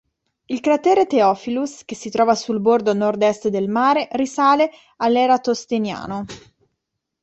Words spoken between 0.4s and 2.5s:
Il cratere Theophilus, che si trova